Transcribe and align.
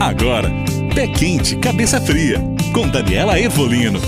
Agora, 0.00 0.50
Pé 0.94 1.06
Quente, 1.08 1.56
Cabeça 1.56 2.00
Fria, 2.00 2.38
com 2.72 2.88
Daniela 2.88 3.38
Evolino. 3.38 4.00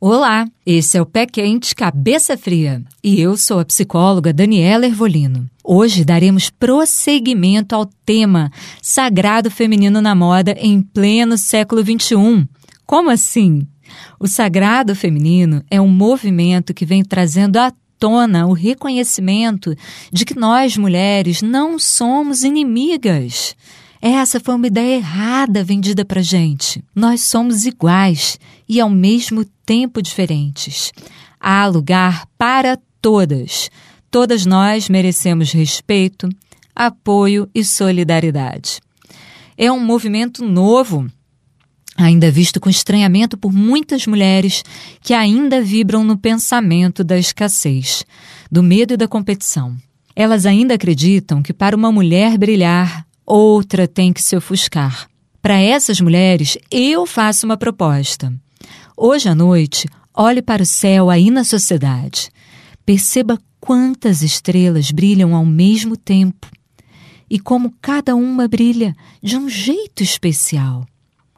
Olá, 0.00 0.48
esse 0.64 0.96
é 0.96 1.02
o 1.02 1.04
Pé 1.04 1.26
Quente 1.26 1.74
Cabeça 1.74 2.38
Fria 2.38 2.82
e 3.04 3.20
eu 3.20 3.36
sou 3.36 3.60
a 3.60 3.64
psicóloga 3.66 4.32
Daniela 4.32 4.86
Ervolino. 4.86 5.46
Hoje 5.62 6.02
daremos 6.02 6.48
prosseguimento 6.48 7.74
ao 7.74 7.84
tema 8.06 8.50
Sagrado 8.80 9.50
Feminino 9.50 10.00
na 10.00 10.14
Moda 10.14 10.56
em 10.58 10.80
pleno 10.80 11.36
século 11.36 11.82
XXI. 11.82 12.48
Como 12.86 13.10
assim? 13.10 13.68
O 14.18 14.26
sagrado 14.26 14.96
feminino 14.96 15.62
é 15.70 15.78
um 15.78 15.88
movimento 15.88 16.72
que 16.72 16.86
vem 16.86 17.04
trazendo 17.04 17.58
à 17.58 17.70
tona 17.98 18.46
o 18.46 18.52
reconhecimento 18.52 19.74
de 20.12 20.24
que 20.24 20.38
nós, 20.38 20.76
mulheres, 20.76 21.42
não 21.42 21.78
somos 21.78 22.44
inimigas. 22.44 23.56
Essa 24.00 24.38
foi 24.38 24.54
uma 24.54 24.66
ideia 24.66 24.96
errada 24.96 25.64
vendida 25.64 26.04
pra 26.04 26.22
gente. 26.22 26.84
Nós 26.94 27.22
somos 27.22 27.66
iguais 27.66 28.38
e 28.68 28.80
ao 28.80 28.90
mesmo 28.90 29.44
tempo 29.64 30.02
diferentes. 30.02 30.92
Há 31.40 31.66
lugar 31.66 32.26
para 32.38 32.78
todas. 33.00 33.70
Todas 34.10 34.46
nós 34.46 34.88
merecemos 34.88 35.52
respeito, 35.52 36.28
apoio 36.74 37.48
e 37.54 37.64
solidariedade. 37.64 38.80
É 39.56 39.72
um 39.72 39.80
movimento 39.80 40.44
novo 40.44 41.10
ainda 41.96 42.30
visto 42.30 42.60
com 42.60 42.68
estranhamento 42.68 43.36
por 43.36 43.52
muitas 43.52 44.06
mulheres 44.06 44.62
que 45.02 45.14
ainda 45.14 45.62
vibram 45.62 46.04
no 46.04 46.16
pensamento 46.16 47.02
da 47.02 47.18
escassez, 47.18 48.04
do 48.50 48.62
medo 48.62 48.94
e 48.94 48.96
da 48.96 49.08
competição. 49.08 49.76
Elas 50.14 50.46
ainda 50.46 50.74
acreditam 50.74 51.42
que 51.42 51.52
para 51.52 51.76
uma 51.76 51.90
mulher 51.90 52.36
brilhar, 52.38 53.06
outra 53.24 53.88
tem 53.88 54.12
que 54.12 54.22
se 54.22 54.36
ofuscar. 54.36 55.08
Para 55.40 55.58
essas 55.58 56.00
mulheres, 56.00 56.58
eu 56.70 57.06
faço 57.06 57.46
uma 57.46 57.56
proposta. 57.56 58.32
Hoje 58.96 59.28
à 59.28 59.34
noite, 59.34 59.88
olhe 60.14 60.42
para 60.42 60.62
o 60.62 60.66
céu 60.66 61.10
aí 61.10 61.30
na 61.30 61.44
sociedade. 61.44 62.30
Perceba 62.84 63.38
quantas 63.60 64.22
estrelas 64.22 64.90
brilham 64.90 65.34
ao 65.34 65.44
mesmo 65.44 65.96
tempo 65.96 66.48
e 67.28 67.38
como 67.38 67.74
cada 67.80 68.14
uma 68.14 68.48
brilha 68.48 68.94
de 69.22 69.36
um 69.36 69.48
jeito 69.48 70.02
especial. 70.02 70.86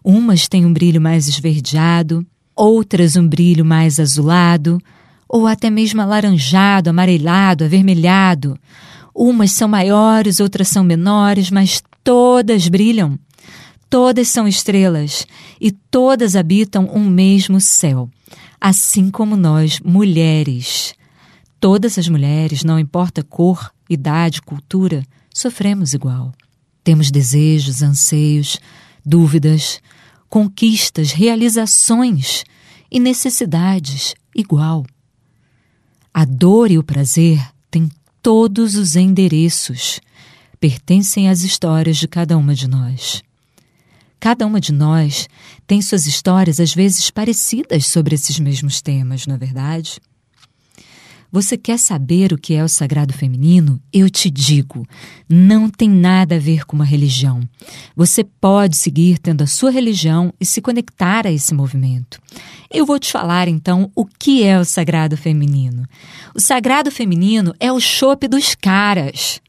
Umas 0.03 0.49
têm 0.49 0.65
um 0.65 0.73
brilho 0.73 1.01
mais 1.01 1.29
esverdeado, 1.29 2.27
outras 2.55 3.17
um 3.17 3.27
brilho 3.27 3.65
mais 3.65 4.01
azulado, 4.01 4.81
ou 5.29 5.47
até 5.47 5.69
mesmo 5.69 6.01
alaranjado, 6.01 6.91
amarelado, 6.91 7.65
avermelhado. 7.65 8.59
Umas 9.15 9.53
são 9.53 9.69
maiores, 9.69 10.41
outras 10.41 10.69
são 10.69 10.83
menores, 10.83 11.51
mas 11.51 11.83
todas 12.03 12.69
brilham. 12.69 13.19
Todas 13.91 14.29
são 14.29 14.47
estrelas 14.47 15.27
e 15.61 15.73
todas 15.73 16.37
habitam 16.37 16.91
um 16.93 17.09
mesmo 17.09 17.61
céu, 17.61 18.09
assim 18.61 19.11
como 19.11 19.37
nós, 19.37 19.81
mulheres. 19.81 20.95
Todas 21.59 21.99
as 21.99 22.07
mulheres, 22.07 22.63
não 22.63 22.79
importa 22.79 23.23
cor, 23.23 23.73
idade, 23.89 24.43
cultura, 24.43 25.03
sofremos 25.35 25.95
igual. 25.95 26.33
Temos 26.85 27.11
desejos, 27.11 27.83
anseios, 27.83 28.59
dúvidas, 29.09 29.81
conquistas, 30.29 31.13
realizações 31.13 32.45
e 32.91 33.01
necessidades 33.01 34.15
igual. 34.35 34.85
A 36.13 36.25
dor 36.25 36.71
e 36.71 36.79
o 36.79 36.85
prazer 36.85 37.41
têm 37.71 37.91
todos 38.23 38.75
os 38.75 38.97
endereços, 38.97 40.01
pertencem 40.61 41.29
às 41.29 41.43
histórias 41.43 41.97
de 41.97 42.07
cada 42.07 42.37
uma 42.37 42.55
de 42.55 42.69
nós. 42.69 43.23
Cada 44.21 44.47
uma 44.47 44.61
de 44.61 44.73
nós 44.73 45.29
tem 45.67 45.81
suas 45.81 46.07
histórias 46.07 46.61
às 46.61 46.75
vezes 46.75 47.11
parecidas 47.11 47.87
sobre 47.87 48.15
esses 48.15 48.39
mesmos 48.39 48.83
temas, 48.83 49.27
não 49.27 49.37
é 49.37 49.39
verdade? 49.39 50.01
Você 51.31 51.59
quer 51.59 51.79
saber 51.79 52.33
o 52.33 52.39
que 52.39 52.55
é 52.55 52.65
o 52.65 52.69
sagrado 52.69 53.13
feminino? 53.13 53.79
Eu 53.93 54.09
te 54.09 54.31
digo, 54.31 54.87
não 55.29 55.69
tem 55.69 55.89
nada 55.91 56.37
a 56.37 56.39
ver 56.39 56.65
com 56.65 56.75
uma 56.75 56.87
religião. 56.87 57.41
Você 57.95 58.25
pode 58.25 58.77
seguir 58.77 59.19
tendo 59.19 59.43
a 59.43 59.47
sua 59.47 59.71
religião 59.71 60.33
e 60.41 60.47
se 60.47 60.63
conectar 60.63 61.27
a 61.27 61.31
esse 61.31 61.53
movimento. 61.53 62.19
Eu 62.71 62.87
vou 62.87 62.99
te 62.99 63.13
falar 63.13 63.47
então 63.47 63.91
o 63.95 64.07
que 64.07 64.43
é 64.43 64.59
o 64.59 64.65
sagrado 64.65 65.19
feminino. 65.19 65.87
O 66.35 66.41
sagrado 66.41 66.91
feminino 66.91 67.55
é 67.61 67.71
o 67.71 67.79
chope 67.79 68.27
dos 68.27 68.55
caras 68.55 69.41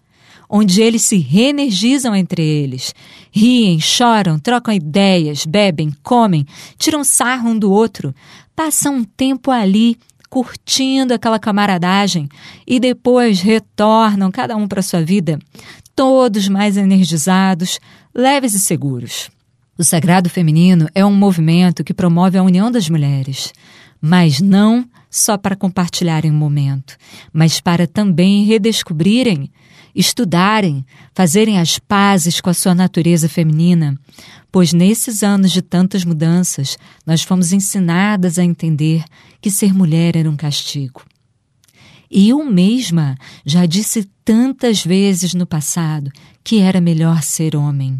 onde 0.49 0.81
eles 0.81 1.03
se 1.03 1.17
reenergizam 1.17 2.15
entre 2.15 2.41
eles. 2.41 2.95
Riem, 3.31 3.79
choram, 3.79 4.39
trocam 4.39 4.73
ideias, 4.73 5.45
bebem, 5.45 5.93
comem, 6.01 6.43
tiram 6.77 7.03
sarro 7.03 7.51
um 7.51 7.59
do 7.59 7.71
outro, 7.71 8.15
passam 8.55 8.95
um 8.95 9.03
tempo 9.03 9.51
ali 9.51 9.95
curtindo 10.29 11.13
aquela 11.13 11.39
camaradagem 11.39 12.29
e 12.67 12.79
depois 12.79 13.41
retornam 13.41 14.31
cada 14.31 14.55
um 14.55 14.67
para 14.67 14.81
sua 14.81 15.01
vida, 15.01 15.39
todos 15.95 16.47
mais 16.47 16.77
energizados, 16.77 17.79
leves 18.13 18.53
e 18.53 18.59
seguros. 18.59 19.29
O 19.77 19.83
Sagrado 19.83 20.29
Feminino 20.29 20.87
é 20.93 21.05
um 21.05 21.13
movimento 21.13 21.83
que 21.83 21.93
promove 21.93 22.37
a 22.37 22.43
união 22.43 22.69
das 22.69 22.89
mulheres, 22.89 23.53
mas 24.01 24.39
não 24.39 24.85
só 25.09 25.37
para 25.37 25.55
compartilharem 25.55 26.31
um 26.31 26.35
momento, 26.35 26.95
mas 27.33 27.59
para 27.59 27.87
também 27.87 28.45
redescobrirem 28.45 29.51
estudarem, 29.93 30.85
fazerem 31.13 31.59
as 31.59 31.79
pazes 31.79 32.39
com 32.39 32.49
a 32.49 32.53
sua 32.53 32.75
natureza 32.75 33.27
feminina, 33.27 33.99
pois 34.51 34.73
nesses 34.73 35.23
anos 35.23 35.51
de 35.51 35.61
tantas 35.61 36.05
mudanças 36.05 36.77
nós 37.05 37.21
fomos 37.23 37.51
ensinadas 37.51 38.37
a 38.39 38.43
entender 38.43 39.03
que 39.41 39.51
ser 39.51 39.73
mulher 39.73 40.15
era 40.15 40.29
um 40.29 40.35
castigo. 40.35 41.03
E 42.09 42.29
eu 42.29 42.43
mesma 42.43 43.17
já 43.45 43.65
disse 43.65 44.09
tantas 44.25 44.83
vezes 44.83 45.33
no 45.33 45.45
passado 45.45 46.11
que 46.43 46.59
era 46.59 46.81
melhor 46.81 47.21
ser 47.21 47.55
homem. 47.55 47.97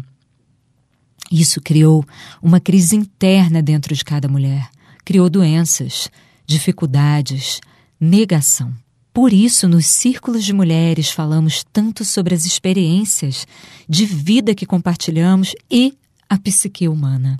Isso 1.30 1.60
criou 1.60 2.04
uma 2.42 2.58
crise 2.58 2.96
interna 2.96 3.62
dentro 3.62 3.94
de 3.94 4.04
cada 4.04 4.26
mulher, 4.26 4.68
criou 5.04 5.30
doenças, 5.30 6.10
dificuldades, 6.50 7.60
negação. 8.00 8.74
Por 9.12 9.32
isso, 9.32 9.68
nos 9.68 9.86
círculos 9.86 10.44
de 10.44 10.52
mulheres, 10.52 11.10
falamos 11.10 11.64
tanto 11.72 12.04
sobre 12.04 12.34
as 12.34 12.44
experiências 12.44 13.46
de 13.88 14.04
vida 14.04 14.52
que 14.52 14.66
compartilhamos 14.66 15.54
e 15.70 15.94
a 16.28 16.36
psique 16.36 16.88
humana. 16.88 17.38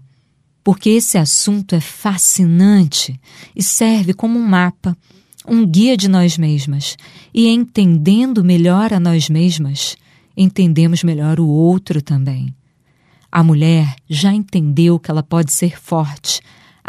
Porque 0.63 0.91
esse 0.91 1.19
assunto 1.19 1.75
é 1.75 1.81
fascinante 1.81 3.21
e 3.55 3.63
serve 3.63 4.15
como 4.15 4.39
um 4.39 4.47
mapa, 4.47 4.97
um 5.45 5.67
guia 5.67 5.97
de 5.97 6.07
nós 6.07 6.39
mesmas. 6.39 6.97
E 7.35 7.49
entendendo 7.49 8.45
melhor 8.45 8.93
a 8.93 9.01
nós 9.01 9.29
mesmas, 9.29 9.97
entendemos 10.37 11.03
melhor 11.03 11.41
o 11.41 11.49
outro 11.49 12.01
também. 12.01 12.55
A 13.33 13.43
mulher 13.43 13.97
já 14.09 14.33
entendeu 14.33 15.01
que 15.01 15.11
ela 15.11 15.23
pode 15.23 15.53
ser 15.53 15.81
forte, 15.81 16.41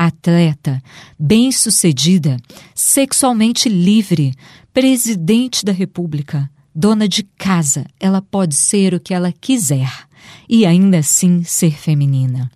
atleta, 0.05 0.81
bem-sucedida, 1.19 2.37
sexualmente 2.73 3.69
livre, 3.69 4.33
presidente 4.73 5.63
da 5.63 5.71
República, 5.71 6.49
dona 6.73 7.07
de 7.07 7.23
casa, 7.37 7.85
ela 7.99 8.21
pode 8.21 8.55
ser 8.55 8.93
o 8.93 8.99
que 8.99 9.13
ela 9.13 9.31
quiser 9.31 9.91
e 10.49 10.65
ainda 10.65 10.99
assim 10.99 11.43
ser 11.43 11.77
feminina. 11.77 12.49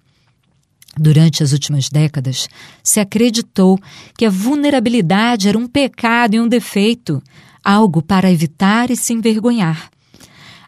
Durante 0.98 1.44
as 1.44 1.52
últimas 1.52 1.90
décadas, 1.90 2.48
se 2.82 3.00
acreditou 3.00 3.78
que 4.18 4.26
a 4.26 4.30
vulnerabilidade 4.30 5.50
era 5.50 5.58
um 5.58 5.68
pecado 5.68 6.36
e 6.36 6.40
um 6.40 6.48
defeito, 6.48 7.22
algo 7.64 8.02
para 8.02 8.32
evitar 8.32 8.90
e 8.90 8.96
se 8.96 9.14
envergonhar. 9.14 9.90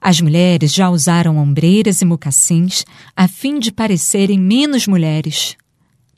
As 0.01 0.21
mulheres 0.21 0.73
já 0.73 0.89
usaram 0.89 1.37
ombreiras 1.37 2.01
e 2.01 2.05
mocassins 2.05 2.85
a 3.15 3.27
fim 3.27 3.57
de 3.57 3.71
parecerem 3.71 4.37
menos 4.37 4.85
mulheres, 4.85 5.55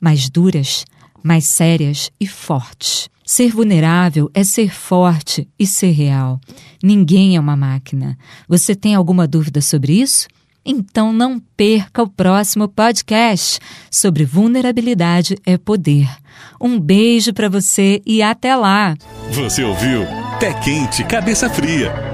mais 0.00 0.28
duras, 0.28 0.84
mais 1.22 1.44
sérias 1.44 2.10
e 2.18 2.26
fortes. 2.26 3.08
Ser 3.24 3.52
vulnerável 3.52 4.28
é 4.34 4.42
ser 4.42 4.74
forte 4.74 5.46
e 5.58 5.66
ser 5.66 5.92
real. 5.92 6.40
Ninguém 6.82 7.36
é 7.36 7.40
uma 7.40 7.56
máquina. 7.56 8.18
Você 8.48 8.74
tem 8.74 8.94
alguma 8.94 9.28
dúvida 9.28 9.60
sobre 9.60 9.92
isso? 9.92 10.26
Então 10.64 11.12
não 11.12 11.38
perca 11.56 12.02
o 12.02 12.08
próximo 12.08 12.68
podcast 12.68 13.60
sobre 13.90 14.24
vulnerabilidade 14.24 15.36
é 15.46 15.56
poder. 15.56 16.08
Um 16.60 16.78
beijo 16.78 17.32
para 17.32 17.48
você 17.48 18.02
e 18.04 18.20
até 18.20 18.56
lá. 18.56 18.96
Você 19.30 19.62
ouviu 19.62 20.04
Pé 20.38 20.52
Quente, 20.54 21.04
Cabeça 21.04 21.48
Fria 21.48 22.09